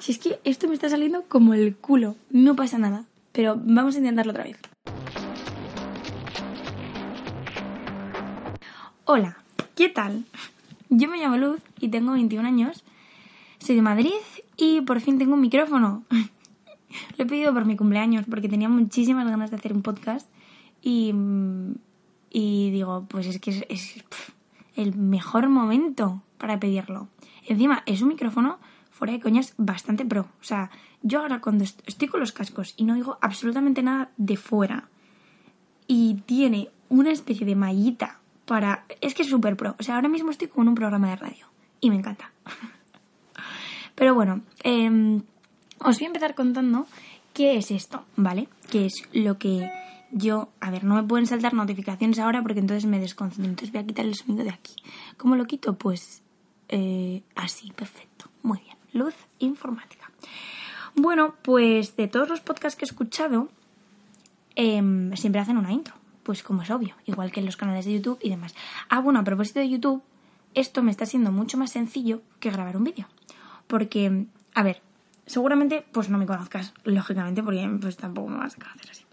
[0.00, 3.04] Si es que esto me está saliendo como el culo, no pasa nada.
[3.32, 4.56] Pero vamos a intentarlo otra vez.
[9.04, 9.36] Hola,
[9.76, 10.24] ¿qué tal?
[10.88, 12.82] Yo me llamo Luz y tengo 21 años.
[13.58, 14.14] Soy de Madrid
[14.56, 16.02] y por fin tengo un micrófono.
[17.18, 20.26] Lo he pedido por mi cumpleaños porque tenía muchísimas ganas de hacer un podcast
[20.80, 21.12] y,
[22.30, 24.02] y digo, pues es que es,
[24.76, 27.08] el mejor momento para pedirlo.
[27.46, 28.58] Encima, es un micrófono
[29.00, 30.28] fuera de coñas bastante pro.
[30.40, 30.70] O sea,
[31.02, 34.90] yo ahora cuando estoy con los cascos y no digo absolutamente nada de fuera
[35.86, 38.84] y tiene una especie de mallita para...
[39.00, 39.74] Es que es súper pro.
[39.80, 41.46] O sea, ahora mismo estoy con un programa de radio
[41.80, 42.30] y me encanta.
[43.94, 45.22] Pero bueno, em,
[45.78, 46.86] os voy a empezar contando
[47.32, 48.48] qué es esto, ¿vale?
[48.70, 49.66] Qué es lo que
[50.12, 50.50] yo...
[50.60, 53.48] A ver, no me pueden saltar notificaciones ahora porque entonces me desconcentro.
[53.48, 54.74] Entonces voy a quitar el sonido de aquí.
[55.16, 55.72] ¿Cómo lo quito?
[55.78, 56.22] Pues
[56.68, 58.26] eh, así, perfecto.
[58.42, 58.79] Muy bien.
[58.92, 60.10] Luz informática.
[60.94, 63.48] Bueno, pues de todos los podcasts que he escuchado,
[64.56, 65.94] em, siempre hacen una intro.
[66.22, 68.54] Pues como es obvio, igual que en los canales de YouTube y demás.
[68.88, 70.02] Ah, bueno, a propósito de YouTube,
[70.54, 73.06] esto me está siendo mucho más sencillo que grabar un vídeo.
[73.66, 74.82] Porque, a ver,
[75.26, 79.04] seguramente pues no me conozcas, lógicamente, porque pues tampoco me vas a conocer así.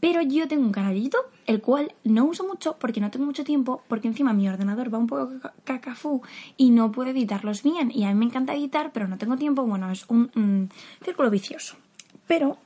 [0.00, 3.26] Pero yo tengo un canal de YouTube, el cual no uso mucho porque no tengo
[3.26, 5.32] mucho tiempo, porque encima mi ordenador va un poco
[5.64, 6.22] cacafú
[6.56, 7.90] y no puedo editarlos bien.
[7.92, 9.64] Y a mí me encanta editar, pero no tengo tiempo.
[9.64, 10.70] Bueno, es un,
[11.04, 11.76] círculo vicioso.
[12.26, 12.58] Pero,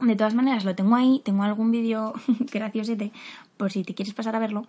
[0.00, 1.22] de todas maneras, lo tengo ahí.
[1.24, 2.14] Tengo algún vídeo
[2.52, 3.12] graciosete,
[3.56, 4.66] por si te quieres pasar a verlo.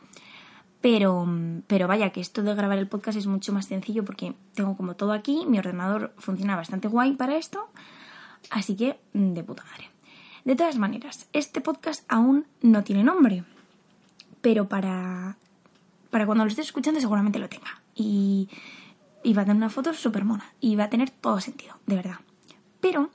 [0.81, 1.27] Pero,
[1.67, 4.95] pero vaya, que esto de grabar el podcast es mucho más sencillo porque tengo como
[4.95, 5.45] todo aquí.
[5.47, 7.67] Mi ordenador funciona bastante guay para esto.
[8.51, 9.89] Así que, de puta madre.
[10.45, 13.43] De todas maneras, este podcast aún no tiene nombre,
[14.41, 15.37] pero para,
[16.09, 17.81] para cuando lo estés escuchando seguramente lo tenga.
[17.95, 18.49] Y,
[19.35, 22.15] va a tener una foto súper mona y va a tener todo sentido, de verdad.
[22.79, 23.09] Pero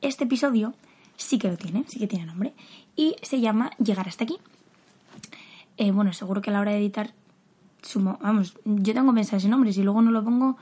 [0.00, 0.74] este episodio
[1.16, 2.52] sí que lo tiene, sí que tiene nombre
[2.96, 4.38] y se llama Llegar hasta aquí.
[5.76, 7.14] Eh, bueno, seguro que a la hora de editar,
[7.80, 10.58] sumo, vamos, yo tengo pensado ese nombre, si luego no lo pongo,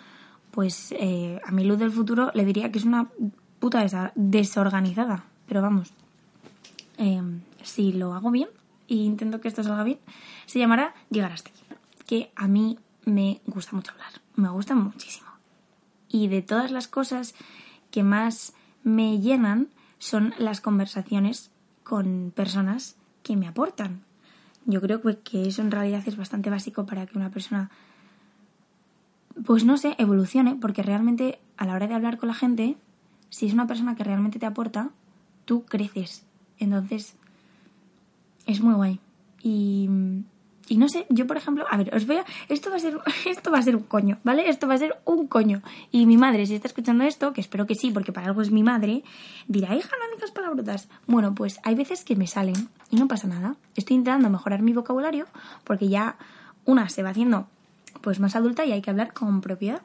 [0.50, 3.08] pues eh, a mi luz del futuro le diría que es una
[3.58, 5.24] puta desorganizada.
[5.48, 5.92] Pero vamos,
[6.98, 8.48] em, si lo hago bien
[8.88, 9.98] e intento que esto salga bien,
[10.46, 11.62] se llamará Llegar hasta aquí.
[12.06, 15.28] Que a mí me gusta mucho hablar, me gusta muchísimo.
[16.08, 17.34] Y de todas las cosas
[17.90, 21.50] que más me llenan son las conversaciones
[21.82, 24.02] con personas que me aportan.
[24.66, 27.70] Yo creo que eso en realidad es bastante básico para que una persona,
[29.44, 32.76] pues no sé, evolucione, porque realmente a la hora de hablar con la gente,
[33.30, 34.90] si es una persona que realmente te aporta,
[35.48, 36.24] tú creces.
[36.58, 37.14] Entonces,
[38.44, 39.00] es muy guay.
[39.42, 39.88] Y,
[40.68, 42.98] y no sé, yo por ejemplo, a ver, os voy a, esto va a ser,
[43.26, 44.50] esto va a ser un coño, ¿vale?
[44.50, 45.62] Esto va a ser un coño.
[45.90, 48.50] Y mi madre, si está escuchando esto, que espero que sí, porque para algo es
[48.50, 49.02] mi madre,
[49.46, 50.90] dirá, hija, no digas palabrotas.
[51.06, 53.56] Bueno, pues hay veces que me salen y no pasa nada.
[53.74, 55.24] Estoy intentando mejorar mi vocabulario
[55.64, 56.18] porque ya
[56.66, 57.48] una se va haciendo
[58.02, 59.80] pues más adulta y hay que hablar con propiedad.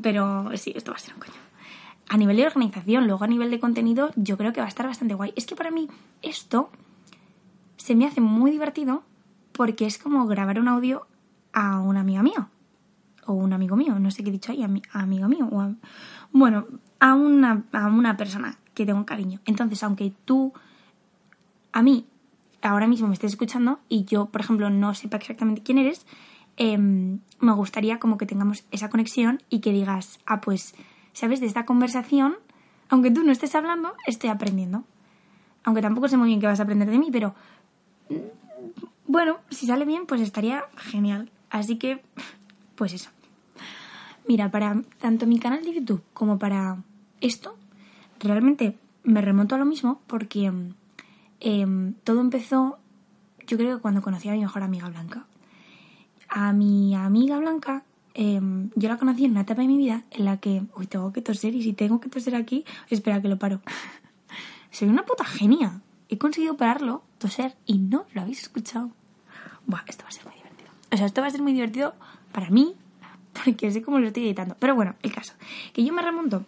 [0.00, 1.49] Pero sí, esto va a ser un coño
[2.10, 4.84] a nivel de organización, luego a nivel de contenido, yo creo que va a estar
[4.84, 5.32] bastante guay.
[5.36, 5.88] Es que para mí
[6.22, 6.68] esto
[7.76, 9.04] se me hace muy divertido
[9.52, 11.06] porque es como grabar un audio
[11.52, 12.48] a una amiga mía
[13.26, 15.72] o un amigo mío, no sé qué he dicho ahí, a mi, amigo mío, o
[16.32, 16.66] bueno,
[16.98, 19.38] a una, a una persona que tengo cariño.
[19.44, 20.52] Entonces, aunque tú,
[21.70, 22.06] a mí,
[22.60, 26.06] ahora mismo me estés escuchando y yo, por ejemplo, no sepa exactamente quién eres,
[26.56, 30.74] em, me gustaría como que tengamos esa conexión y que digas, ah, pues
[31.20, 31.40] ¿sabes?
[31.40, 32.36] De esta conversación,
[32.88, 34.84] aunque tú no estés hablando, estoy aprendiendo.
[35.64, 37.34] Aunque tampoco sé muy bien qué vas a aprender de mí, pero
[38.08, 38.14] mm,
[39.06, 41.30] bueno, si sale bien, pues estaría genial.
[41.50, 42.02] Así que,
[42.74, 43.10] pues eso.
[44.26, 46.78] Mira, para tanto mi canal de YouTube como para
[47.20, 47.56] esto,
[48.18, 50.52] realmente me remonto a lo mismo porque
[51.40, 52.78] em, todo empezó,
[53.46, 55.26] yo creo que cuando conocí a mi mejor amiga Blanca.
[56.28, 57.82] A mi amiga Blanca
[58.14, 61.12] Em, yo la conocí en una etapa de mi vida en la que, uy, tengo
[61.12, 63.60] que toser y si tengo que toser aquí, espera que lo paro.
[64.70, 65.80] Soy una puta genia.
[66.08, 68.90] He conseguido pararlo, toser, y no lo habéis escuchado.
[69.66, 70.70] Buah, esto va a ser muy divertido.
[70.92, 71.94] O sea, esto va a ser muy divertido
[72.32, 72.74] para mí,
[73.44, 74.56] porque sé cómo lo estoy editando.
[74.58, 75.34] Pero bueno, el caso,
[75.72, 76.44] que yo me remonto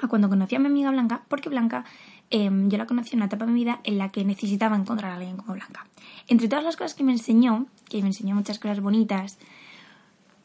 [0.00, 1.84] a cuando conocí a mi amiga Blanca, porque Blanca
[2.30, 5.12] em, yo la conocí en una etapa de mi vida en la que necesitaba encontrar
[5.12, 5.86] a alguien como Blanca.
[6.28, 9.38] Entre todas las cosas que me enseñó, que me enseñó muchas cosas bonitas,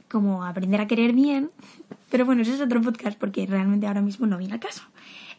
[0.09, 1.51] como aprender a querer bien,
[2.09, 4.83] pero bueno, eso es otro podcast porque realmente ahora mismo no viene al caso.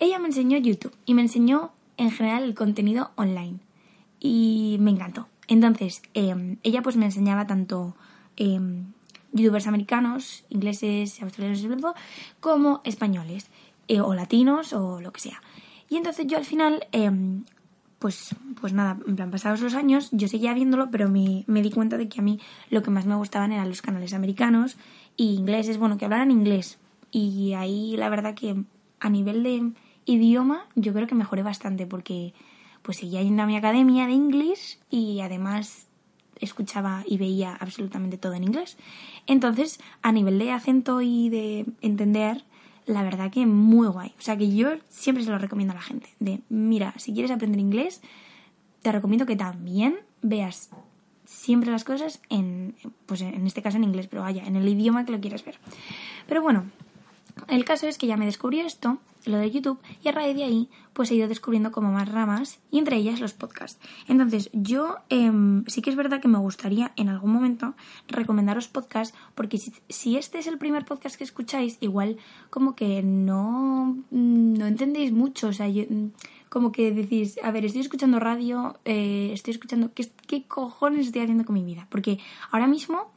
[0.01, 3.59] Ella me enseñó YouTube y me enseñó en general el contenido online
[4.21, 5.29] y me encantó.
[5.49, 7.97] Entonces, em, ella pues me enseñaba tanto
[8.37, 8.93] em,
[9.33, 11.95] youtubers americanos, ingleses, australianos,
[12.41, 13.51] como españoles,
[13.89, 15.43] eh, o latinos, o lo que sea.
[15.89, 17.45] Y entonces yo al final, em,
[17.99, 21.71] pues, pues nada, en plan, pasados los años, yo seguía viéndolo, pero me, me di
[21.71, 22.41] cuenta de que a mí
[22.71, 24.77] lo que más me gustaban eran los canales americanos
[25.17, 26.79] y ingleses, bueno, que hablaran inglés.
[27.11, 28.63] Y ahí la verdad que
[29.01, 29.73] a nivel de
[30.05, 32.35] idioma yo creo que mejoré bastante porque
[32.83, 35.89] pues seguía yendo a mi academia de inglés y además
[36.41, 38.79] escuchaba y veía absolutamente todo en inglés.
[39.27, 42.45] Entonces, a nivel de acento y de entender,
[42.89, 44.15] la verdad que muy guay.
[44.19, 46.09] O sea que yo siempre se lo recomiendo a la gente.
[46.19, 48.01] De, mira, si quieres aprender inglés,
[48.83, 50.71] te recomiendo que también veas
[51.27, 52.75] siempre las cosas en,
[53.05, 55.59] pues en este caso en inglés, pero vaya, en el idioma que lo quieras ver.
[56.27, 56.65] Pero bueno,
[57.49, 60.45] el caso es que ya me descubrí esto, lo de YouTube, y a raíz de
[60.45, 63.79] ahí, pues he ido descubriendo como más ramas, y entre ellas los podcasts.
[64.07, 67.75] Entonces, yo em, sí que es verdad que me gustaría en algún momento
[68.09, 72.19] recomendaros podcasts, porque si, este es el primer podcast que escucháis, igual
[72.51, 75.69] como que no, no entendéis mucho, o sea,
[76.49, 81.23] como que decís, a ver, estoy escuchando radio, eh, estoy escuchando, ¿qué, ¿qué cojones estoy
[81.23, 81.87] haciendo con mi vida?
[81.91, 82.19] Porque
[82.51, 83.11] ahora mismo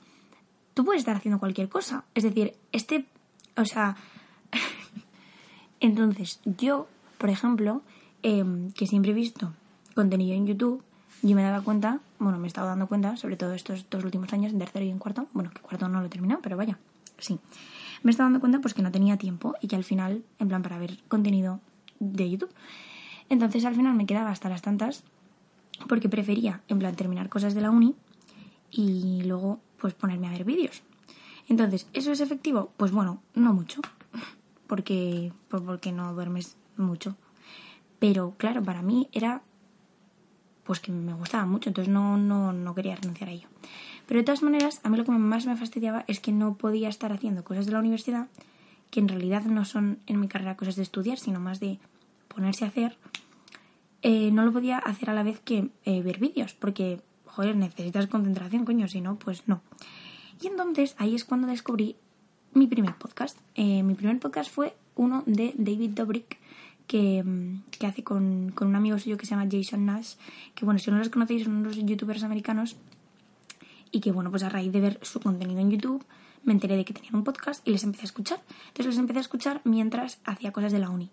[0.74, 2.04] tú puedes estar haciendo cualquier cosa.
[2.15, 3.06] Es decir, este,
[3.56, 3.95] o sea,
[5.81, 6.88] entonces, yo,
[7.18, 7.81] por ejemplo,
[8.24, 9.51] em, que siempre he visto
[9.95, 10.83] contenido en YouTube,
[11.24, 14.31] yo me daba cuenta, bueno, me he estado dando cuenta, sobre todo estos dos últimos
[14.31, 16.78] años, en tercero y en cuarto, bueno, que cuarto no lo he terminado, pero vaya,
[17.18, 17.39] sí.
[18.04, 20.48] Me he estado dando cuenta pues que no tenía tiempo y que al final, en
[20.48, 21.60] plan, para ver contenido
[22.00, 22.51] de YouTube.
[23.30, 25.04] Entonces al final me quedaba hasta las tantas
[25.88, 27.95] porque prefería, en plan, terminar cosas de la uni
[28.72, 30.83] y luego pues ponerme a ver vídeos.
[31.48, 32.72] Entonces, ¿eso es efectivo?
[32.78, 33.81] Pues bueno, no mucho
[34.71, 37.18] porque, pues porque no duermes mucho.
[38.00, 39.41] Pero claro, para mí era
[40.63, 43.50] pues que me gustaba mucho, entonces no, no, no quería renunciar a ello.
[44.07, 46.88] Pero de todas maneras, a mí lo que más me fastidiaba es que no podía
[46.88, 48.29] estar haciendo cosas de la universidad
[48.91, 51.77] que en realidad no son en mi carrera cosas de estudiar, sino más de
[52.29, 52.97] ponerse a hacer.
[54.03, 58.07] Eh, no lo podía hacer a la vez que eh, ver vídeos, porque, joder, necesitas
[58.07, 59.63] concentración, coño, si no, pues no.
[60.41, 61.97] Y entonces ahí es cuando descubrí
[62.53, 63.38] mi primer podcast.
[63.56, 66.38] Eh, mi primer podcast fue uno de David Dobrik,
[66.88, 70.15] que, mm, que hace con, con, un amigo suyo que se llama Jason Nash,
[70.56, 72.75] que bueno, si no los conocéis son unos youtubers americanos
[73.92, 76.06] y que bueno, pues a raíz de ver su contenido en YouTube
[76.44, 78.42] me enteré de que tenían un podcast y les empecé a escuchar.
[78.68, 81.12] Entonces les empecé a escuchar mientras hacía cosas de la uni.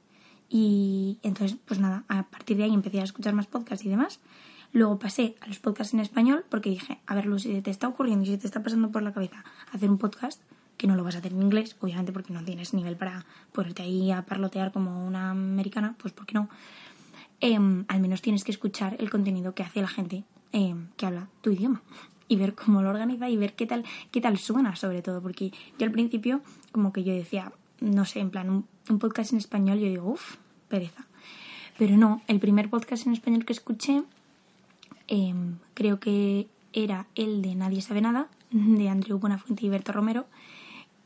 [0.49, 4.21] Y entonces, pues nada, a partir de ahí empecé a escuchar más podcasts y demás.
[4.73, 7.89] Luego pasé a los podcasts en español porque dije, a ver, Lucy, si te está
[7.89, 10.43] ocurriendo y si te está pasando por la cabeza hacer un podcast,
[10.79, 13.83] que no lo vas a hacer en inglés, obviamente porque no tienes nivel para ponerte
[13.83, 16.49] ahí a parlotear como una americana, pues ¿por qué no?
[17.41, 21.29] Em, al menos tienes que escuchar el contenido que hace la gente em, que habla
[21.43, 21.83] tu idioma
[22.29, 25.53] y ver cómo lo organiza y ver qué tal, qué tal suena sobre todo, porque
[25.79, 26.41] yo al principio
[26.73, 30.37] como que yo decía, no sé, en plan, un, podcast en español, yo digo, uff,
[30.69, 31.07] pereza.
[31.77, 34.03] Pero no, el primer podcast en español que escuché
[35.09, 40.27] em, creo que era el de Nadie sabe nada, de Andrew Buenafuente y Berto Romero,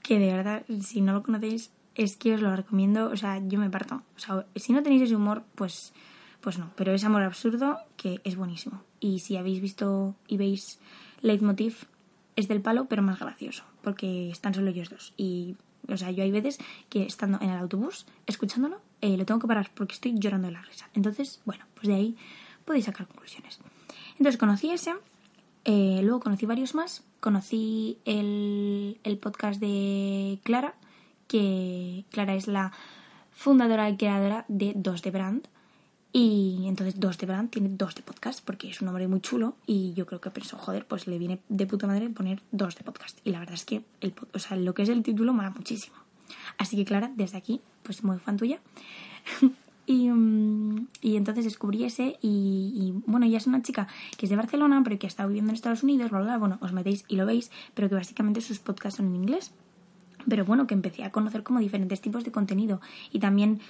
[0.02, 3.58] que de verdad, si no lo conocéis, es que os lo recomiendo, o sea, yo
[3.58, 4.02] me parto.
[4.16, 5.92] O sea, si no tenéis ese humor, pues,
[6.40, 8.82] pues no, pero es amor absurdo que es buenísimo.
[9.00, 10.80] Y si habéis visto y veis
[11.20, 11.86] Leitmotiv,
[12.36, 15.12] es del palo, pero más gracioso, porque están solo ellos dos.
[15.16, 15.56] Y,
[15.88, 16.58] o sea, yo hay veces
[16.88, 20.54] que estando en el autobús, escuchándolo, eh, lo tengo que parar porque estoy llorando de
[20.54, 20.88] la risa.
[20.94, 22.16] Entonces, bueno, pues de ahí
[22.64, 23.60] podéis sacar conclusiones.
[24.12, 24.94] Entonces conocí ese,
[25.64, 30.74] eh, luego conocí varios más, conocí el, el podcast de Clara,
[31.28, 32.72] que Clara es la
[33.30, 35.46] fundadora y creadora de Dos de Brand.
[36.12, 39.54] Y entonces Dos de Brand tiene dos de podcast porque es un nombre muy chulo
[39.66, 42.82] y yo creo que pensó, joder, pues le viene de puta madre poner dos de
[42.82, 43.18] podcast.
[43.24, 45.96] Y la verdad es que el, o sea, lo que es el título mola muchísimo.
[46.58, 48.58] Así que Clara, desde aquí, pues muy fan tuya.
[49.84, 54.36] Y, mm, y, entonces descubrí ese y, bueno, ella es una chica que es de
[54.36, 57.26] Barcelona, pero que está viviendo en Estados Unidos, bla, bla, bueno, os metéis y lo
[57.26, 59.52] veis, pero que básicamente sus podcasts son en inglés.
[60.28, 63.60] Pero bueno, que empecé a conocer como diferentes tipos de contenido y también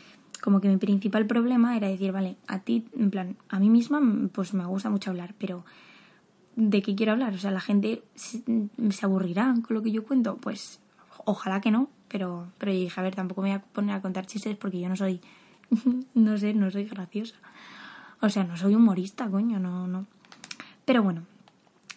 [0.42, 4.02] como que mi principal problema era decir, vale, a ti, en plan, a mí misma
[4.33, 5.64] pues me gusta mucho hablar, pero
[6.57, 7.33] ¿de qué quiero hablar?
[7.35, 8.42] O sea, la gente se,
[9.02, 10.81] aburrirá con lo que yo cuento, pues
[11.25, 14.26] ojalá que no, pero, pero dije, a ver, tampoco me voy a poner a contar
[14.26, 15.21] chistes porque yo no soy
[16.14, 17.36] no sé, no soy graciosa.
[18.20, 20.06] O sea, no soy humorista, coño, no, no.
[20.84, 21.22] Pero bueno,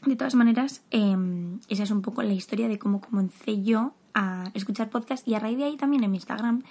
[0.05, 4.49] de todas maneras, em, esa es un poco la historia de cómo comencé yo a
[4.53, 6.63] escuchar podcast y a raíz de ahí también en mi Instagram,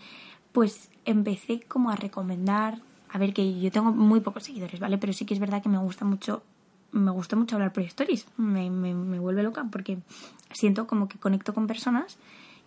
[0.53, 2.81] pues empecé como a recomendar,
[3.11, 4.99] a ver que yo tengo muy pocos seguidores, ¿vale?
[4.99, 6.43] Pero sí que es verdad que me gusta mucho
[6.95, 8.27] me gusta mucho hablar por stories.
[8.37, 9.99] Me, me, me vuelve loca porque
[10.53, 12.19] siento como que conecto con personas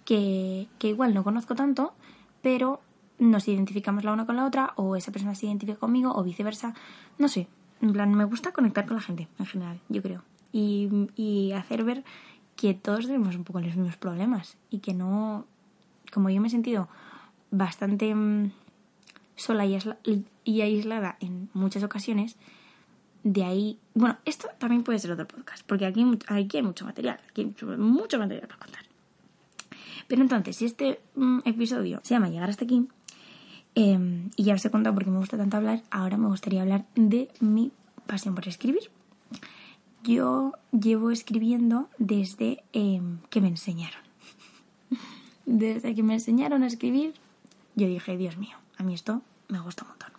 [0.06, 1.94] que, que igual no conozco tanto,
[2.42, 2.82] pero
[3.20, 6.74] nos identificamos la una con la otra, o esa persona se identifica conmigo, o viceversa.
[7.18, 7.48] No sé.
[7.82, 10.24] En plan, me gusta conectar con la gente en general, yo creo.
[10.52, 12.04] Y, y hacer ver
[12.56, 15.46] que todos tenemos un poco los mismos problemas y que no.
[16.12, 16.88] Como yo me he sentido
[17.52, 18.52] bastante mm,
[19.36, 22.36] sola y, aislada en muchas ocasiones,
[23.24, 23.80] de ahí.
[23.94, 27.78] Bueno, esto también puede ser otro podcast, porque aquí, aquí hay mucho material, aquí hay
[27.78, 28.84] mucho material para contar.
[30.08, 32.88] Pero entonces, si este mm, episodio se llama Llegar hasta aquí,
[33.78, 36.62] em, y ya os he contado por qué me gusta tanto hablar, ahora me gustaría
[36.64, 37.72] hablar de mi
[38.08, 38.90] pasión por escribir.
[40.04, 44.02] Yo llevo escribiendo desde em, que me enseñaron.
[45.46, 47.14] desde que me enseñaron a escribir,
[47.76, 50.12] yo dije, Dios mío, a mí esto me gusta un montón.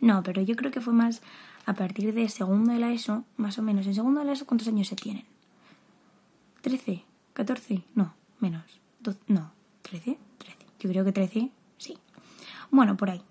[0.00, 1.22] No, pero yo creo que fue más
[1.66, 3.86] a partir de segundo de la ESO, más o menos.
[3.86, 5.24] En segundo de la ESO, ¿cuántos años se tienen?
[6.62, 7.02] ¿13?
[7.34, 7.82] ¿14?
[7.96, 8.62] No, menos.
[9.26, 9.50] no,
[9.82, 10.18] ¿13?
[10.38, 10.56] 13.
[10.78, 11.52] Yo creo que 13, sí.
[12.72, 13.22] Bueno, por ahí.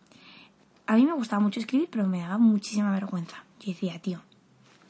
[0.88, 3.44] A mí me gustaba mucho escribir, pero me daba muchísima vergüenza.
[3.60, 4.22] Yo decía, tío,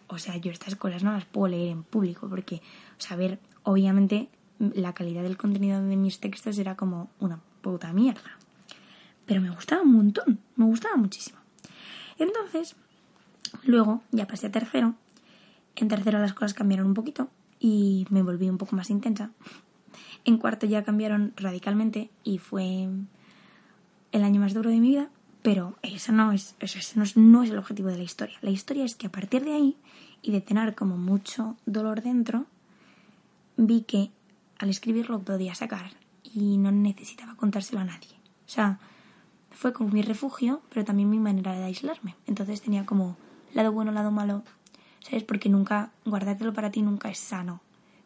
[0.07, 3.19] o sea, yo estas cosas no las puedo leer en público, porque, o sea, a
[3.19, 4.29] ver, obviamente
[4.59, 8.37] la calidad del contenido de mis textos era como una puta mierda.
[9.25, 11.39] Pero me gustaba un montón, me gustaba muchísimo.
[12.19, 12.75] Entonces,
[13.63, 14.95] Luego ya pasé a tercero.
[15.75, 17.29] En tercero las cosas cambiaron un poquito
[17.59, 19.31] y me volví un poco más intensa.
[20.25, 22.89] En cuarto ya cambiaron radicalmente y fue
[24.11, 25.09] el año más duro de mi vida,
[25.41, 28.37] pero eso no es, ese no es, el objetivo de la historia.
[28.41, 29.77] La historia es que a partir de ahí
[30.21, 32.45] y de tener como mucho dolor dentro,
[33.57, 34.11] vi que
[34.59, 35.91] al escribirlo podía sacar
[36.23, 38.15] y no necesitaba contárselo a nadie.
[38.45, 38.79] O sea,
[39.49, 42.15] fue como mi refugio, pero también mi manera de aislarme.
[42.27, 43.17] Entonces tenía como
[43.53, 44.43] lado bueno, lado malo,
[44.99, 45.23] ¿sabes?
[45.23, 47.61] Porque nunca, guardártelo para ti nunca es sano.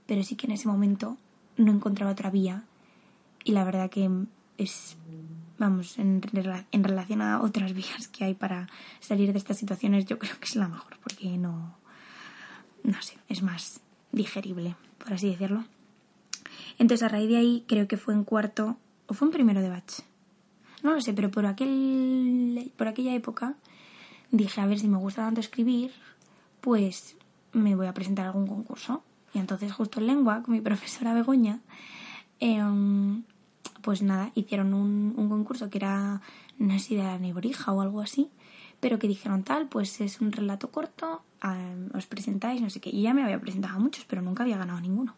[0.06, 1.18] Pero sí que en ese momento
[1.58, 2.64] no encontraba otra vía
[3.44, 4.10] y la verdad que
[4.58, 4.98] es,
[5.58, 6.22] vamos, en,
[6.72, 8.68] en relación a otras vías que hay para
[9.00, 11.76] salir de estas situaciones, yo creo que es la mejor, porque no,
[12.84, 13.82] no sé, es más
[14.12, 15.64] digerible, por así decirlo.
[16.78, 19.70] Entonces a raíz de ahí creo que fue en cuarto o fue en primero de
[19.70, 20.02] batch.
[20.84, 23.56] No lo sé, pero por aquel por aquella época
[24.32, 25.92] dije, a ver si me gusta tanto escribir,
[26.62, 27.16] pues
[27.54, 29.04] me voy a presentar a algún concurso.
[29.34, 31.60] Y entonces justo en lengua, con mi profesora Begoña,
[32.40, 33.24] em,
[33.86, 36.20] pues nada, hicieron un, concurso que era,
[36.58, 37.20] no sé si de la
[37.72, 38.32] o algo así,
[38.80, 41.22] pero que dijeron tal, pues es un relato corto,
[41.94, 42.90] os presentáis, no sé qué.
[42.90, 45.14] Y ya me había presentado a muchos, pero nunca había ganado ninguno.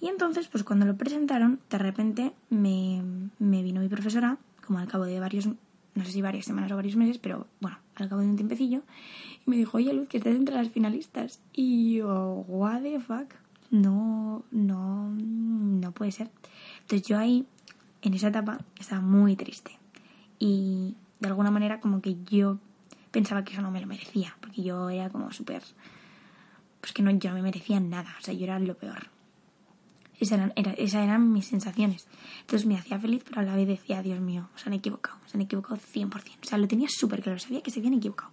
[0.00, 3.02] Y entonces, pues cuando lo presentaron, de repente me,
[3.38, 6.76] me vino mi profesora, como al cabo de varios, no sé si varias semanas o
[6.76, 8.80] varios meses, pero bueno, al cabo de un tiempecillo,
[9.46, 11.42] y me dijo, oye Luz, que estás entre las finalistas.
[11.52, 13.34] Y yo, what the fuck,
[13.70, 16.30] no, no, no puede ser.
[16.80, 17.46] Entonces yo ahí,
[18.02, 19.78] en esa etapa, estaba muy triste.
[20.38, 22.58] Y de alguna manera como que yo
[23.10, 25.62] pensaba que eso no me lo merecía, porque yo era como súper...
[26.80, 29.08] Pues que no, yo no me merecía nada, o sea, yo era lo peor.
[30.18, 32.08] Esas eran, era, esas eran mis sensaciones.
[32.40, 35.36] Entonces me hacía feliz, pero a la vez decía, Dios mío, se han equivocado, se
[35.36, 36.12] han equivocado 100%.
[36.12, 38.32] O sea, lo tenía súper claro, sabía que se habían equivocado.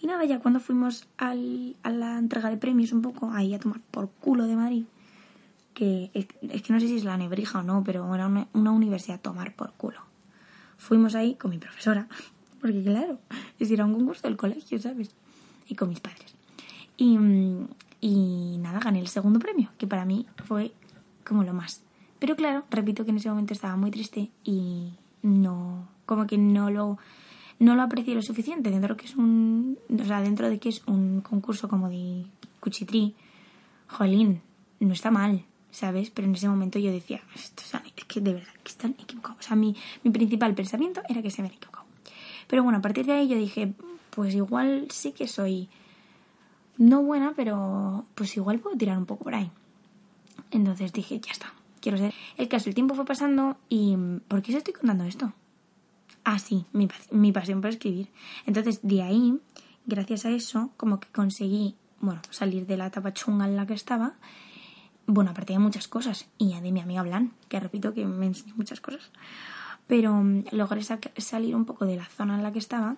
[0.00, 3.58] Y nada, ya cuando fuimos al, a la entrega de premios un poco, ahí a
[3.58, 4.84] tomar por culo de Madrid,
[5.74, 6.26] que es,
[6.62, 9.22] que no sé si es la nebrija o no, pero era una, una universidad a
[9.22, 10.00] tomar por culo.
[10.78, 12.08] Fuimos ahí con mi profesora,
[12.60, 13.18] porque claro,
[13.58, 15.10] es ir a un concurso del colegio, ¿sabes?
[15.68, 16.34] Y con mis padres.
[16.96, 17.18] Y,
[18.00, 20.72] y nada, gané el segundo premio, que para mí fue
[21.26, 21.82] como lo más.
[22.18, 26.70] Pero claro, repito que en ese momento estaba muy triste y no, como que no
[26.70, 26.98] lo,
[27.58, 30.68] no lo aprecié lo suficiente dentro de que es un, o sea, dentro de que
[30.68, 32.26] es un concurso como de
[32.60, 33.14] cuchitrí,
[33.88, 34.40] jolín,
[34.80, 36.10] no está mal, ¿sabes?
[36.10, 37.62] Pero en ese momento yo decía, Esto,
[37.96, 39.40] es que de verdad, que están equivocados.
[39.40, 41.84] O sea, mi, mi principal pensamiento era que se habían equivocado.
[42.46, 43.74] Pero bueno, a partir de ahí yo dije,
[44.10, 45.68] pues igual sí que soy
[46.78, 49.50] no buena, pero pues igual puedo tirar un poco por ahí.
[50.52, 52.14] Entonces dije, ya está, quiero ser.
[52.36, 53.96] El caso, el tiempo fue pasando y
[54.28, 55.32] ¿por qué os estoy contando esto?
[56.22, 58.08] Ah, sí, mi, mi pasión por escribir.
[58.46, 59.38] Entonces, de ahí,
[59.86, 63.74] gracias a eso, como que conseguí, bueno, salir de la etapa chunga en la que
[63.74, 64.14] estaba.
[65.06, 66.26] Bueno, aparte de muchas cosas.
[66.38, 69.10] Y de mi amiga Blan, que repito que me enseñó muchas cosas.
[69.86, 72.96] Pero mm, logré salir un poco de la zona en la que estaba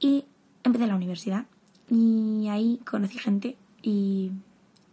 [0.00, 0.24] y
[0.62, 1.46] empecé la universidad.
[1.90, 4.30] Y ahí conocí gente y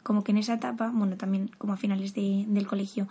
[0.04, 3.08] como que en esa etapa, bueno, también como a finales de, del colegio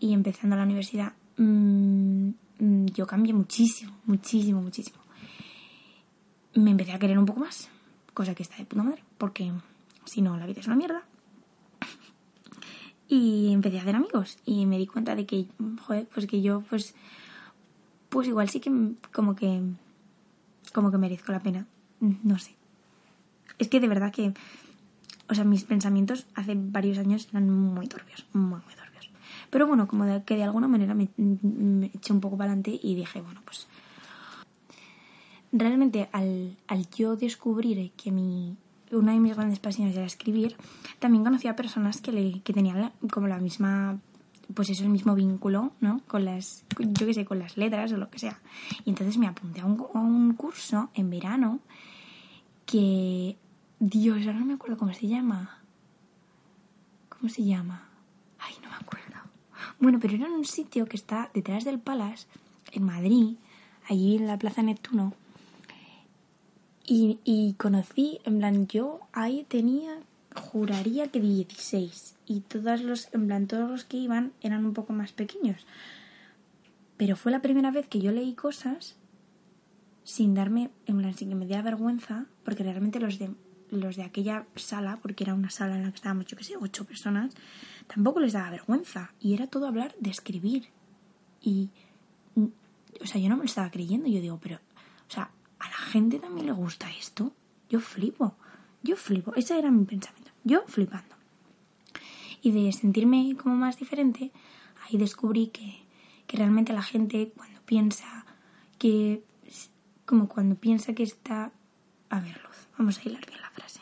[0.00, 4.98] y empezando la universidad, mm, mm, yo cambié muchísimo, muchísimo, muchísimo.
[6.54, 7.70] Me empecé a querer un poco más,
[8.14, 9.52] cosa que está de puta madre, porque
[10.04, 11.04] Si no, la vida es una mierda.
[13.12, 15.46] Y empecé a hacer amigos y me di cuenta de que,
[15.82, 16.94] joder, pues que yo, pues,
[18.08, 18.72] pues igual sí que
[19.12, 19.60] como que,
[20.72, 21.66] como que merezco la pena.
[22.00, 22.54] No sé.
[23.58, 24.32] Es que de verdad que,
[25.28, 29.10] o sea, mis pensamientos hace varios años eran muy turbios, muy, muy turbios.
[29.50, 32.80] Pero bueno, como de, que de alguna manera me, me eché un poco para adelante
[32.82, 33.66] y dije, bueno, pues
[35.52, 38.56] realmente al, al yo descubrir que mi,
[38.92, 40.56] una de mis grandes pasiones era escribir,
[40.98, 43.98] también conocí a personas que, le, que tenían como la misma,
[44.54, 46.00] pues eso, el mismo vínculo, ¿no?
[46.06, 48.40] Con las, yo qué sé, con las letras o lo que sea.
[48.84, 51.60] Y entonces me apunté a un, a un curso en verano
[52.66, 53.36] que,
[53.78, 55.58] Dios, ahora no me acuerdo cómo se llama.
[57.08, 57.88] ¿Cómo se llama?
[58.38, 59.16] Ay, no me acuerdo.
[59.78, 62.26] Bueno, pero era en un sitio que está detrás del Palace,
[62.72, 63.36] en Madrid,
[63.88, 65.14] allí en la Plaza Neptuno,
[66.84, 69.98] y, conocí, en plan, yo ahí tenía,
[70.34, 72.16] juraría que 16.
[72.26, 75.66] Y todos los, en plan, todos los que iban eran un poco más pequeños.
[76.96, 78.96] Pero fue la primera vez que yo leí cosas
[80.04, 83.30] sin darme, en plan, sin que me diera vergüenza, porque realmente los de,
[83.70, 86.54] los de aquella sala, porque era una sala en la que estábamos, yo que sé,
[86.60, 87.32] ocho personas,
[87.86, 89.12] tampoco les daba vergüenza.
[89.20, 90.66] Y era todo hablar de escribir.
[91.40, 91.70] Y,
[92.36, 94.08] o sea, yo no me lo estaba creyendo.
[94.08, 95.30] Yo digo, pero, o sea,
[95.62, 97.32] ¿a la gente también le gusta esto?
[97.70, 98.34] Yo flipo,
[98.82, 99.32] yo flipo.
[99.34, 101.14] Ese era mi pensamiento, yo flipando.
[102.42, 104.32] Y de sentirme como más diferente,
[104.84, 105.84] ahí descubrí que,
[106.26, 108.26] que realmente la gente cuando piensa
[108.78, 109.22] que,
[110.04, 111.52] como cuando piensa que está...
[112.10, 113.80] A ver, Luz, vamos a hilar bien la frase.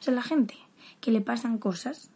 [0.00, 0.56] O sea, la gente
[1.00, 2.10] que le pasan cosas...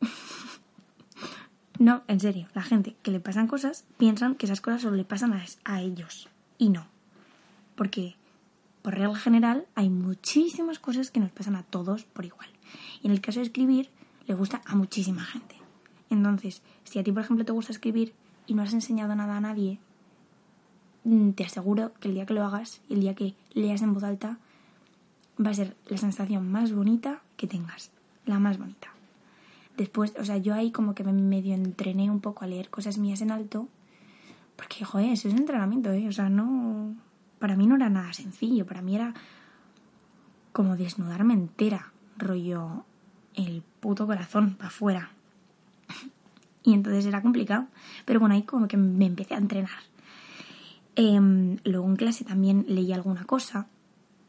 [1.78, 5.04] no, en serio, la gente que le pasan cosas piensan que esas cosas solo le
[5.04, 6.28] pasan a, a ellos.
[6.56, 6.86] Y no,
[7.74, 8.16] porque,
[8.82, 12.48] por regla general, hay muchísimas cosas que nos pasan a todos por igual.
[13.02, 13.90] Y en el caso de escribir,
[14.26, 15.56] le gusta a muchísima gente.
[16.10, 18.14] Entonces, si a ti, por ejemplo, te gusta escribir
[18.46, 19.78] y no has enseñado nada a nadie,
[21.04, 23.94] mm, te aseguro que el día que lo hagas y el día que leas en
[23.94, 24.38] voz alta,
[25.44, 27.90] va a ser la sensación más bonita que tengas.
[28.26, 28.88] La más bonita.
[29.76, 32.98] Después, o sea, yo ahí como que me medio entrené un poco a leer cosas
[32.98, 33.68] mías en alto.
[34.56, 36.08] Porque, joder, eso es entrenamiento, ¿eh?
[36.08, 36.94] O sea, no
[37.42, 39.14] para mí no era nada sencillo, para mí era
[40.52, 42.84] como desnudarme entera, rollo
[43.34, 45.10] el puto corazón para afuera.
[46.62, 47.66] Y entonces era complicado,
[48.04, 49.80] pero bueno, ahí como que me empecé a entrenar.
[50.94, 53.66] Em, luego en clase también leí alguna cosa,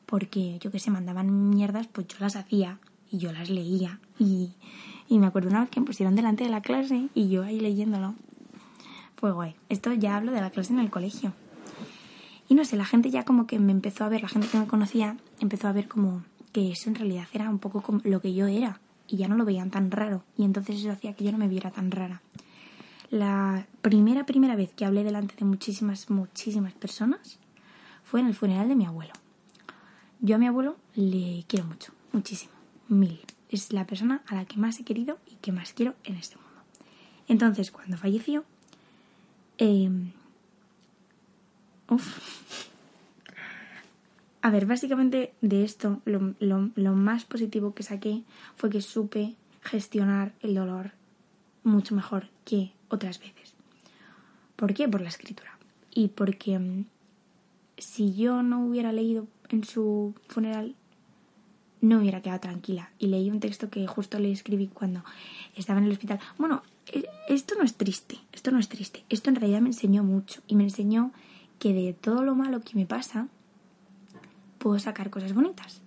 [0.08, 2.80] porque yo que sé, mandaban mierdas, pues yo las hacía
[3.12, 3.99] y yo las leía.
[4.17, 4.54] Y,
[5.08, 7.60] y me acuerdo una vez que me pusieron delante de la clase y yo ahí
[7.60, 8.15] leyéndolo.
[9.17, 9.54] Fue guay.
[9.69, 11.34] Esto ya hablo de la clase en el colegio.
[12.49, 14.60] Y no sé, la gente ya como que me empezó a ver, la gente que
[14.60, 18.34] me conocía empezó a ver como que eso en realidad era un poco lo que
[18.34, 21.32] yo era y ya no lo veían tan raro y entonces eso hacía que yo
[21.32, 22.21] no me viera tan rara.
[23.10, 27.38] La primera, primera vez que hablé delante de muchísimas, muchísimas personas
[28.03, 29.13] fue en el funeral de mi abuelo.
[30.19, 32.53] Yo a mi abuelo le quiero mucho, muchísimo,
[32.88, 33.19] mil.
[33.49, 36.38] Es la persona a la que más he querido y que más quiero en este
[36.38, 36.62] mundo.
[37.27, 38.45] Entonces, cuando falleció,
[39.58, 39.91] eh,
[44.41, 48.24] a ver, básicamente de esto lo, lo, más positivo que saqué
[48.56, 50.91] fue que supe gestionar el dolor
[51.63, 53.54] mucho mejor que otras veces.
[54.58, 54.88] ¿Por qué?
[54.88, 55.58] Por la escritura.
[55.93, 56.86] Y porque mm,
[57.78, 60.76] si yo no hubiera leído en su funeral,
[61.80, 62.91] no hubiera quedado tranquila.
[63.00, 65.04] Y leí un texto que justo le escribí cuando
[65.56, 66.19] estaba en el hospital.
[66.38, 69.04] Bueno, e, esto no es triste, esto no es triste.
[69.10, 71.12] Esto en realidad me enseñó mucho y me enseñó
[71.60, 73.28] que de todo lo malo que me pasa
[74.58, 75.82] puedo sacar cosas bonitas.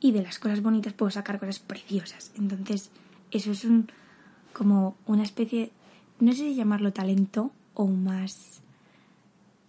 [0.00, 2.32] Y de las cosas bonitas puedo sacar cosas preciosas.
[2.36, 2.90] Entonces,
[3.30, 3.88] eso es un
[4.52, 5.70] como una especie,
[6.18, 8.62] no sé si llamarlo talento o más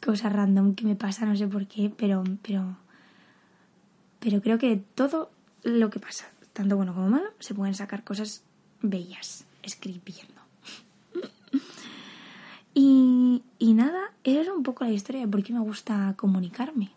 [0.02, 2.78] cosa random que me pasa, no sé por qué, pero pero
[4.20, 5.30] pero creo que de todo
[5.64, 8.44] lo que pasa, tanto bueno como malo, se pueden sacar cosas
[8.82, 10.37] bellas escribiendo.
[12.80, 16.92] Y, nada, era un poco la historia de por qué me gusta comunicarme.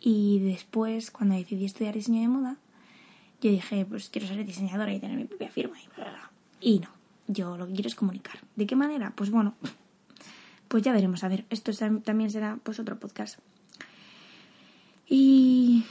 [0.00, 2.56] Y después, cuando decidí estudiar diseño de moda,
[3.40, 6.30] yo dije, pues quiero ser diseñadora y tener mi propia firma y bla, bla, bla.
[6.60, 6.90] Y no,
[7.26, 8.38] yo lo que quiero es comunicar.
[8.54, 9.12] ¿De qué manera?
[9.16, 9.54] Pues bueno,
[10.68, 11.24] pues ya veremos.
[11.24, 11.72] A ver, esto
[12.04, 13.40] también será pues otro podcast.
[15.08, 15.86] Y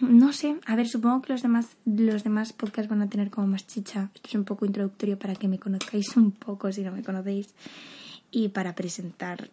[0.00, 3.48] no sé, a ver, supongo que los demás, los demás podcasts van a tener como
[3.48, 4.08] más chicha.
[4.14, 7.54] Esto es un poco introductorio para que me conozcáis un poco si no me conocéis
[8.30, 9.50] y para presentar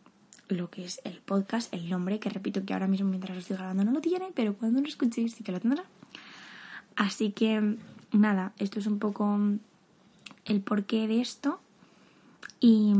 [0.50, 3.58] lo que es el podcast, el nombre, que repito que ahora mismo mientras lo estoy
[3.58, 5.84] grabando no lo tiene, pero cuando lo escuchéis sí que lo tendrá.
[6.96, 7.78] Así que,
[8.12, 9.40] nada, esto es un poco
[10.46, 11.60] el porqué de esto.
[12.60, 12.94] Y,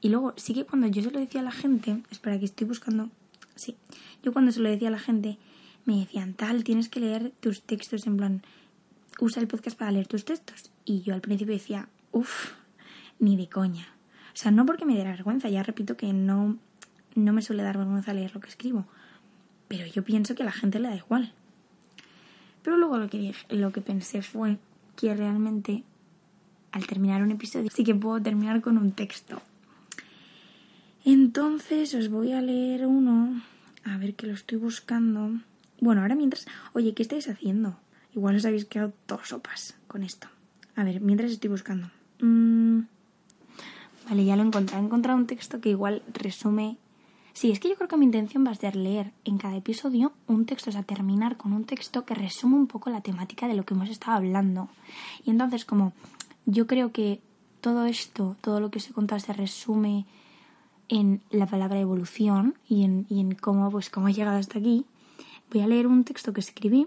[0.00, 2.66] y luego, sí que cuando yo se lo decía a la gente, espera que estoy
[2.66, 3.08] buscando,
[3.54, 3.76] sí,
[4.22, 5.38] yo cuando se lo decía a la gente,
[5.84, 8.42] me decían, tal, tienes que leer tus textos, en plan,
[9.18, 10.70] usa el podcast para leer tus textos.
[10.84, 12.52] Y yo al principio decía, uff,
[13.18, 13.88] ni de coña.
[14.34, 16.56] O sea, no porque me diera vergüenza, ya repito que no,
[17.14, 18.86] no me suele dar vergüenza leer lo que escribo,
[19.68, 21.32] pero yo pienso que a la gente le da igual.
[22.62, 24.58] Pero luego lo que, dije, lo que pensé fue
[24.96, 25.82] que realmente
[26.70, 29.42] al terminar un episodio sí que puedo terminar con un texto.
[31.04, 33.42] Entonces os voy a leer uno,
[33.84, 35.32] a ver que lo estoy buscando.
[35.80, 36.46] Bueno, ahora mientras...
[36.74, 37.76] Oye, ¿qué estáis haciendo?
[38.14, 40.28] Igual os habéis quedado todos sopas con esto.
[40.76, 41.90] A ver, mientras estoy buscando.
[42.20, 42.82] Mm,
[44.08, 44.82] vale, ya lo he encontrado.
[44.82, 46.76] He encontrado un texto que igual resume
[47.34, 50.12] Sí, es que yo creo que mi intención va a ser leer en cada episodio
[50.26, 53.54] un texto, o sea, terminar con un texto que resume un poco la temática de
[53.54, 54.68] lo que hemos estado hablando.
[55.24, 55.94] Y entonces, como
[56.44, 57.20] yo creo que
[57.62, 60.04] todo esto, todo lo que os he contado se resume
[60.88, 64.84] en la palabra evolución y en, y en cómo, pues, cómo he llegado hasta aquí,
[65.50, 66.86] voy a leer un texto que escribí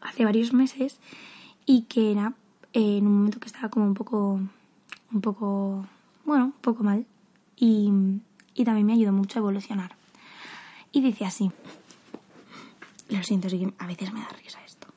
[0.00, 0.98] hace varios meses
[1.66, 2.32] y que era
[2.72, 4.40] en un momento que estaba como un poco,
[5.12, 5.84] un poco,
[6.24, 7.06] bueno, poco mal.
[7.56, 7.90] Y
[8.54, 9.96] y también me ayudó mucho a evolucionar.
[10.90, 11.50] Y dice así,
[13.08, 14.88] lo siento, sí a veces me da risa esto,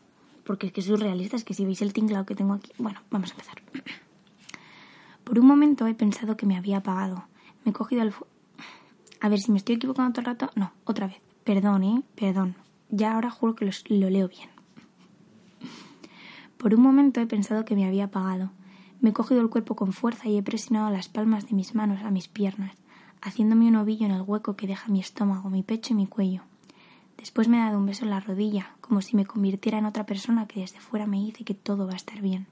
[0.43, 3.01] porque es que es surrealista, es que si veis el tinglado que tengo aquí, bueno,
[3.09, 3.61] vamos a empezar.
[5.23, 7.25] Por un momento he pensado que me había apagado.
[7.63, 8.13] Me he cogido el...
[9.21, 10.51] A ver si me estoy equivocando todo el rato.
[10.55, 11.17] No, otra vez.
[11.43, 12.03] Perdón, ¿eh?
[12.15, 12.55] Perdón.
[12.89, 14.49] Ya ahora juro que lo leo bien.
[16.57, 18.51] Por un momento he pensado que me había apagado.
[19.01, 22.01] Me he cogido el cuerpo con fuerza y he presionado las palmas de mis manos
[22.03, 22.75] a mis piernas
[23.25, 26.43] haciéndome un ovillo en el hueco que deja mi estómago, mi pecho y mi cuello.
[27.17, 30.05] Después me ha dado un beso en la rodilla, como si me convirtiera en otra
[30.05, 32.45] persona que desde fuera me dice que todo va a estar bien.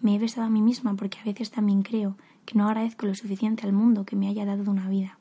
[0.00, 3.14] Me he besado a mí misma porque a veces también creo que no agradezco lo
[3.14, 5.18] suficiente al mundo que me haya dado una vida.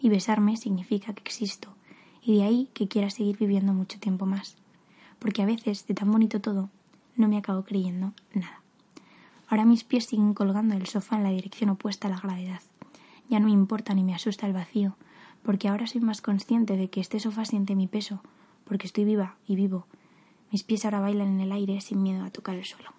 [0.00, 1.74] Y besarme significa que existo,
[2.22, 4.56] y de ahí que quiera seguir viviendo mucho tiempo más.
[5.18, 6.70] Porque a veces, de tan bonito todo,
[7.14, 8.63] no me acabo creyendo nada.
[9.48, 12.60] Ahora mis pies siguen colgando del sofá en la dirección opuesta a la gravedad.
[13.28, 14.96] Ya no me importa ni me asusta el vacío,
[15.42, 18.22] porque ahora soy más consciente de que este sofá siente mi peso,
[18.64, 19.86] porque estoy viva y vivo.
[20.50, 22.90] Mis pies ahora bailan en el aire sin miedo a tocar el suelo.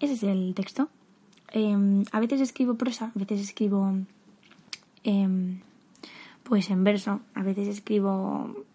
[0.00, 0.88] Ese es el texto.
[1.52, 3.94] Em, a veces escribo prosa, a veces escribo
[5.04, 5.60] em,
[6.42, 8.66] pues en verso, a veces escribo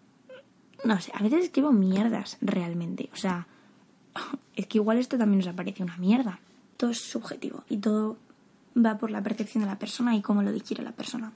[0.84, 3.08] no sé, a veces escribo mierdas realmente.
[3.12, 3.46] O sea,
[4.56, 6.40] es que igual esto también nos aparece una mierda.
[6.90, 8.16] Es subjetivo y todo
[8.76, 11.32] va por la percepción de la persona y cómo lo digiere la persona.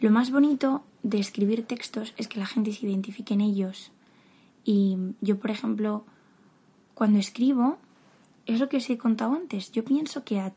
[0.00, 3.92] Lo más bonito de escribir textos es que la gente se identifique en ellos.
[4.64, 6.04] Y yo, por ejemplo,
[6.94, 7.78] cuando escribo,
[8.46, 9.72] es lo que os he contado antes.
[9.72, 10.52] Yo pienso que a,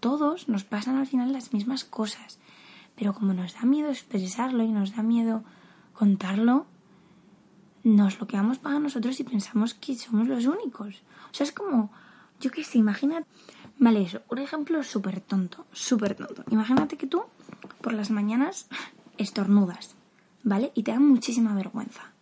[0.00, 2.38] todos nos pasan al final las mismas cosas.
[2.96, 5.42] Pero como nos da miedo expresarlo y nos da miedo
[5.92, 6.66] contarlo,
[7.82, 11.02] nos lo quedamos para nosotros y pensamos que somos los únicos.
[11.30, 11.90] O sea, es como,
[12.40, 13.26] yo qué sé, imagínate
[13.80, 16.44] Vale, eso, un ejemplo súper tonto, súper tonto.
[16.50, 17.22] Imagínate que tú
[17.80, 18.68] por las mañanas
[19.18, 19.96] estornudas,
[20.44, 20.70] ¿vale?
[20.74, 22.12] Y te da muchísima vergüenza.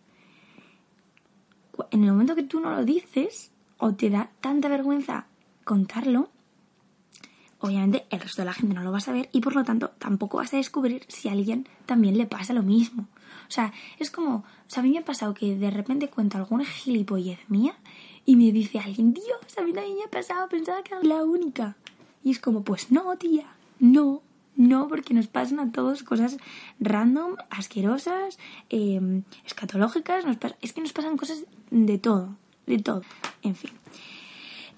[1.91, 5.25] En el momento que tú no lo dices o te da tanta vergüenza
[5.65, 6.29] contarlo,
[7.59, 9.89] obviamente el resto de la gente no lo va a saber y por lo tanto
[9.89, 13.09] tampoco vas a descubrir si a alguien también le pasa lo mismo.
[13.49, 16.37] O sea, es como, o sea, a mí me ha pasado que de repente cuento
[16.37, 17.75] alguna gilipollez mía
[18.29, 21.75] y me dice alguien, Dios, a mí me ha pasado, pensaba que era la única.
[22.23, 23.47] Y es como, pues no, tía,
[23.79, 24.21] no,
[24.55, 26.37] no, porque nos pasan a todos cosas
[26.79, 28.37] random, asquerosas,
[28.69, 30.25] em, escatológicas,
[30.61, 32.35] es que nos pasan cosas de todo,
[32.67, 33.01] de todo,
[33.41, 33.71] en fin.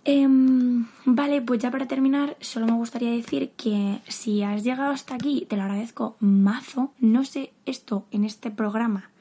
[0.05, 5.15] Em, vale, pues ya para terminar, solo me gustaría decir que si has llegado hasta
[5.15, 6.93] aquí, te lo agradezco mazo.
[7.01, 9.11] No sé esto en este programa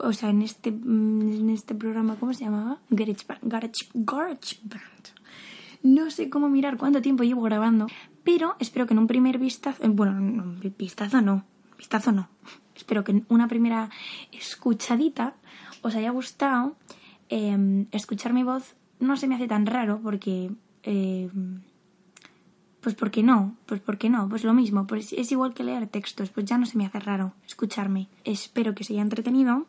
[0.00, 2.78] o sea, en este, mm, en este programa, ¿cómo se llamaba?
[2.90, 5.06] Garage Band.
[5.82, 7.86] No sé cómo mirar cuánto tiempo llevo grabando,
[8.24, 11.44] pero espero que en un primer vistazo, eh, bueno, no, vistazo no,
[11.78, 12.28] vistazo no,
[12.74, 13.90] espero que en una primera
[14.32, 15.34] escuchadita
[15.82, 16.76] os haya gustado.
[17.28, 20.50] Em, escuchar mi voz no se me hace tan raro porque...
[20.82, 21.30] Eh,
[22.86, 23.56] pues ¿por qué no?
[23.66, 24.28] Pues ¿por qué no?
[24.28, 27.00] Pues lo mismo, pues es igual que leer textos, pues ya no se me hace
[27.00, 28.06] raro escucharme.
[28.22, 29.66] Espero que se haya entretenido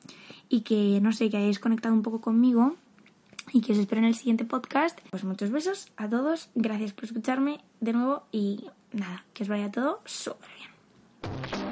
[0.50, 2.76] y que, no sé, que hayáis conectado un poco conmigo
[3.52, 5.00] y que os espero en el siguiente podcast.
[5.10, 9.72] Pues muchos besos a todos, gracias por escucharme de nuevo y nada, que os vaya
[9.72, 11.67] todo súper bien.